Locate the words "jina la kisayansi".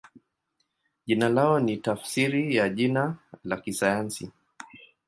2.69-4.31